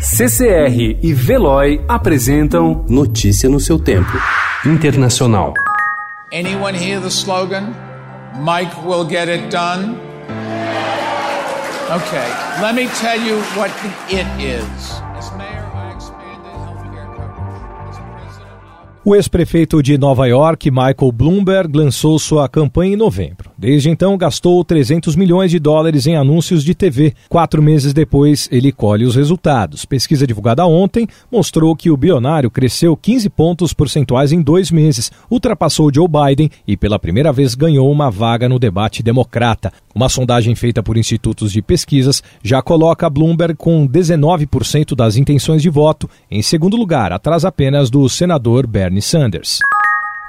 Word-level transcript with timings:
CCR 0.00 0.98
e 1.02 1.12
Veloy 1.12 1.84
apresentam 1.86 2.86
Notícia 2.88 3.50
no 3.50 3.60
seu 3.60 3.78
tempo. 3.78 4.10
Internacional. 4.64 5.52
Anyone 6.32 6.74
hear 6.74 7.02
the 7.02 7.10
slogan? 7.10 7.74
Mike 8.40 8.74
will 8.82 9.04
get 9.04 9.28
it 9.28 9.50
done. 9.50 9.98
Okay, 11.90 12.28
let 12.62 12.74
me 12.74 12.88
tell 12.98 13.20
you 13.20 13.42
what 13.54 13.70
the 13.82 14.16
it 14.16 14.26
is. 14.40 15.09
O 19.02 19.14
ex-prefeito 19.14 19.82
de 19.82 19.96
Nova 19.96 20.26
York, 20.28 20.70
Michael 20.70 21.10
Bloomberg, 21.10 21.74
lançou 21.74 22.18
sua 22.18 22.46
campanha 22.46 22.92
em 22.92 22.96
novembro. 22.96 23.50
Desde 23.56 23.88
então, 23.88 24.14
gastou 24.18 24.62
300 24.62 25.16
milhões 25.16 25.50
de 25.50 25.58
dólares 25.58 26.06
em 26.06 26.16
anúncios 26.16 26.62
de 26.62 26.74
TV. 26.74 27.14
Quatro 27.26 27.62
meses 27.62 27.94
depois, 27.94 28.46
ele 28.52 28.70
colhe 28.70 29.06
os 29.06 29.16
resultados. 29.16 29.86
Pesquisa 29.86 30.26
divulgada 30.26 30.66
ontem 30.66 31.08
mostrou 31.32 31.74
que 31.74 31.90
o 31.90 31.96
bilionário 31.96 32.50
cresceu 32.50 32.94
15 32.94 33.30
pontos 33.30 33.72
percentuais 33.72 34.32
em 34.32 34.42
dois 34.42 34.70
meses, 34.70 35.10
ultrapassou 35.30 35.90
Joe 35.92 36.06
Biden 36.06 36.50
e, 36.68 36.76
pela 36.76 36.98
primeira 36.98 37.32
vez, 37.32 37.54
ganhou 37.54 37.90
uma 37.90 38.10
vaga 38.10 38.50
no 38.50 38.58
debate 38.58 39.02
democrata. 39.02 39.72
Uma 39.94 40.08
sondagem 40.08 40.54
feita 40.54 40.82
por 40.82 40.96
institutos 40.96 41.50
de 41.50 41.60
pesquisas 41.60 42.22
já 42.44 42.62
coloca 42.62 43.10
Bloomberg 43.10 43.56
com 43.56 43.88
19% 43.88 44.94
das 44.94 45.16
intenções 45.16 45.62
de 45.62 45.70
voto, 45.70 46.08
em 46.30 46.42
segundo 46.42 46.76
lugar, 46.76 47.12
atrás 47.12 47.44
apenas 47.44 47.90
do 47.90 48.08
senador 48.08 48.66
Bernie 48.90 49.00
Sanders. 49.00 49.79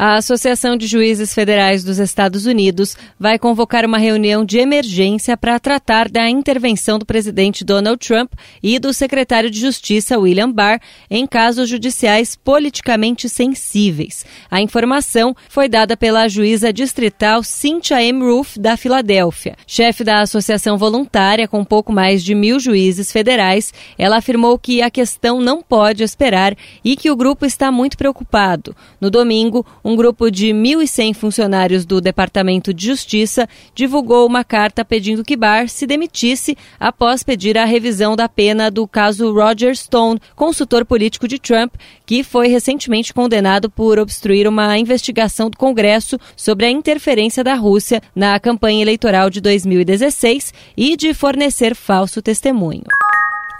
A 0.00 0.14
Associação 0.14 0.76
de 0.76 0.86
Juízes 0.86 1.34
Federais 1.34 1.82
dos 1.82 1.98
Estados 1.98 2.46
Unidos 2.46 2.96
vai 3.18 3.36
convocar 3.36 3.84
uma 3.84 3.98
reunião 3.98 4.44
de 4.44 4.56
emergência 4.56 5.36
para 5.36 5.58
tratar 5.58 6.08
da 6.08 6.30
intervenção 6.30 7.00
do 7.00 7.04
presidente 7.04 7.64
Donald 7.64 7.98
Trump 7.98 8.32
e 8.62 8.78
do 8.78 8.92
secretário 8.92 9.50
de 9.50 9.58
Justiça 9.58 10.16
William 10.16 10.52
Barr 10.52 10.80
em 11.10 11.26
casos 11.26 11.68
judiciais 11.68 12.36
politicamente 12.36 13.28
sensíveis. 13.28 14.24
A 14.48 14.62
informação 14.62 15.34
foi 15.48 15.68
dada 15.68 15.96
pela 15.96 16.28
juíza 16.28 16.72
distrital 16.72 17.42
Cynthia 17.42 18.00
M. 18.00 18.22
Roof, 18.22 18.56
da 18.56 18.76
Filadélfia. 18.76 19.56
Chefe 19.66 20.04
da 20.04 20.20
associação 20.20 20.78
voluntária, 20.78 21.48
com 21.48 21.64
pouco 21.64 21.92
mais 21.92 22.22
de 22.22 22.36
mil 22.36 22.60
juízes 22.60 23.10
federais, 23.10 23.74
ela 23.98 24.18
afirmou 24.18 24.60
que 24.60 24.80
a 24.80 24.92
questão 24.92 25.40
não 25.40 25.60
pode 25.60 26.04
esperar 26.04 26.54
e 26.84 26.94
que 26.94 27.10
o 27.10 27.16
grupo 27.16 27.44
está 27.44 27.72
muito 27.72 27.98
preocupado. 27.98 28.76
No 29.00 29.10
domingo, 29.10 29.66
um 29.88 29.96
grupo 29.96 30.30
de 30.30 30.48
1.100 30.48 31.14
funcionários 31.14 31.86
do 31.86 31.98
Departamento 31.98 32.74
de 32.74 32.84
Justiça 32.84 33.48
divulgou 33.74 34.26
uma 34.26 34.44
carta 34.44 34.84
pedindo 34.84 35.24
que 35.24 35.34
Barr 35.34 35.66
se 35.66 35.86
demitisse 35.86 36.58
após 36.78 37.22
pedir 37.22 37.56
a 37.56 37.64
revisão 37.64 38.14
da 38.14 38.28
pena 38.28 38.70
do 38.70 38.86
caso 38.86 39.32
Roger 39.32 39.74
Stone, 39.74 40.20
consultor 40.36 40.84
político 40.84 41.26
de 41.26 41.38
Trump, 41.38 41.72
que 42.04 42.22
foi 42.22 42.48
recentemente 42.48 43.14
condenado 43.14 43.70
por 43.70 43.98
obstruir 43.98 44.46
uma 44.46 44.76
investigação 44.76 45.48
do 45.48 45.56
Congresso 45.56 46.18
sobre 46.36 46.66
a 46.66 46.70
interferência 46.70 47.42
da 47.42 47.54
Rússia 47.54 48.02
na 48.14 48.38
campanha 48.38 48.82
eleitoral 48.82 49.30
de 49.30 49.40
2016 49.40 50.52
e 50.76 50.98
de 50.98 51.14
fornecer 51.14 51.74
falso 51.74 52.20
testemunho. 52.20 52.84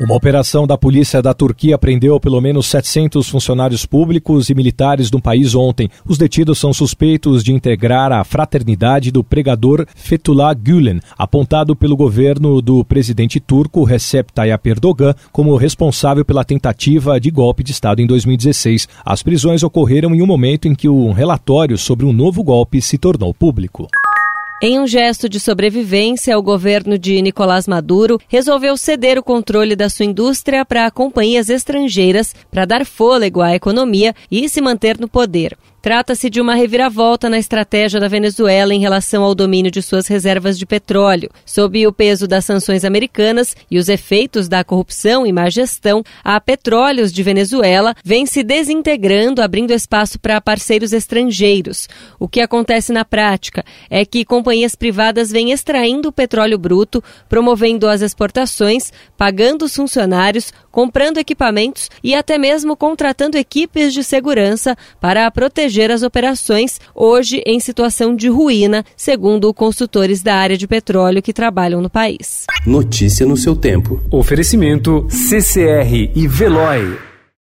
Uma 0.01 0.15
operação 0.15 0.65
da 0.65 0.79
polícia 0.79 1.21
da 1.21 1.35
Turquia 1.35 1.77
prendeu 1.77 2.21
pelo 2.21 2.41
menos 2.41 2.69
700 2.69 3.29
funcionários 3.29 3.85
públicos 3.85 4.49
e 4.49 4.55
militares 4.55 5.11
do 5.11 5.21
país 5.21 5.57
ontem. 5.57 5.91
Os 6.07 6.17
detidos 6.17 6.59
são 6.59 6.73
suspeitos 6.73 7.43
de 7.43 7.53
integrar 7.53 8.13
a 8.13 8.23
fraternidade 8.23 9.11
do 9.11 9.25
pregador 9.25 9.85
Fethullah 9.97 10.55
Gülen, 10.55 11.01
apontado 11.19 11.75
pelo 11.75 11.97
governo 11.97 12.63
do 12.63 12.85
presidente 12.85 13.41
turco 13.41 13.83
Recep 13.83 14.33
Tayyip 14.33 14.69
Erdogan 14.69 15.17
como 15.33 15.57
responsável 15.57 16.25
pela 16.25 16.45
tentativa 16.45 17.19
de 17.19 17.33
golpe 17.33 17.65
de 17.65 17.73
Estado 17.73 18.01
em 18.01 18.07
2016. 18.07 18.87
As 19.05 19.21
prisões 19.21 19.65
ocorreram 19.65 20.15
em 20.15 20.23
um 20.23 20.27
momento 20.27 20.69
em 20.69 20.77
que 20.77 20.89
um 20.89 21.11
relatório 21.11 21.77
sobre 21.77 22.07
um 22.07 22.13
novo 22.13 22.45
golpe 22.45 22.81
se 22.81 22.99
tornou 22.99 23.35
público. 23.35 23.89
Em 24.61 24.81
um 24.81 24.89
gesto 24.89 25.29
de 25.29 25.39
sobrevivência, 25.39 26.37
o 26.37 26.43
governo 26.43 26.99
de 26.99 27.23
Nicolás 27.23 27.69
Maduro 27.69 28.19
resolveu 28.27 28.77
ceder 28.77 29.17
o 29.17 29.23
controle 29.23 29.77
da 29.77 29.89
sua 29.89 30.05
indústria 30.05 30.65
para 30.65 30.91
companhias 30.91 31.49
estrangeiras 31.49 32.35
para 32.51 32.65
dar 32.65 32.85
fôlego 32.85 33.41
à 33.41 33.55
economia 33.55 34.13
e 34.29 34.49
se 34.49 34.61
manter 34.61 34.99
no 34.99 35.09
poder. 35.09 35.57
Trata-se 35.81 36.29
de 36.29 36.41
uma 36.41 36.57
reviravolta 36.57 37.31
na 37.31 37.39
estratégia 37.39 38.01
da 38.01 38.09
Venezuela 38.09 38.75
em 38.75 38.81
relação 38.81 39.23
ao 39.23 39.33
domínio 39.33 39.71
de 39.71 39.81
suas 39.81 40.09
reservas 40.09 40.59
de 40.59 40.67
petróleo. 40.67 41.31
Sob 41.47 41.87
o 41.87 41.93
peso 41.93 42.27
das 42.27 42.45
sanções 42.45 42.85
americanas 42.85 43.55
e 43.71 43.79
os 43.79 43.89
efeitos 43.89 44.49
da 44.49 44.65
corrupção 44.65 45.25
e 45.25 45.33
má 45.33 45.49
gestão, 45.49 46.03
a 46.25 46.41
Petróleos 46.41 47.13
de 47.13 47.23
Venezuela 47.23 47.95
vem 48.05 48.27
se 48.27 48.43
desintegrando, 48.43 49.41
abrindo 49.41 49.73
espaço 49.73 50.19
para 50.19 50.41
parceiros 50.41 50.93
estrangeiros. 50.93 51.89
O 52.19 52.27
que 52.27 52.41
acontece 52.41 52.93
na 52.93 53.05
prática 53.05 53.65
é 53.89 54.05
que 54.05 54.25
companhias 54.25 54.75
privadas 54.75 55.31
vêm 55.31 55.53
extraindo 55.53 56.09
o 56.09 56.13
petróleo 56.13 56.59
bruto, 56.59 57.03
promovendo 57.29 57.87
as 57.89 58.03
exportações, 58.03 58.93
pagando 59.17 59.65
os 59.65 59.77
funcionários, 59.77 60.53
comprando 60.73 61.19
equipamentos 61.19 61.89
e 62.03 62.15
até 62.15 62.37
mesmo 62.37 62.77
contratando 62.77 63.39
equipes 63.39 63.93
de 63.93 64.03
segurança 64.03 64.77
para 65.01 65.31
proteger 65.69 65.91
as 65.91 66.03
operações, 66.03 66.81
hoje 66.95 67.43
em 67.47 67.61
situação 67.61 68.17
de 68.17 68.29
ruína, 68.29 68.85
segundo 68.97 69.53
consultores 69.53 70.23
da 70.23 70.35
área 70.35 70.57
de 70.57 70.67
petróleo 70.67 71.23
que 71.23 71.33
trabalham 71.33 71.83
no 71.83 71.91
país. 71.91 72.45
Notícia 72.67 73.27
no 73.27 73.37
seu 73.37 73.55
tempo. 73.55 74.03
Oferecimento 74.11 75.07
CCR 75.11 76.11
e 76.15 76.27
Veloy. 76.27 77.08